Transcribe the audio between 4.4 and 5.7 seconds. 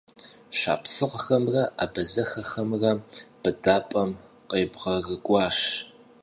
къебгъэрыкӀуащ.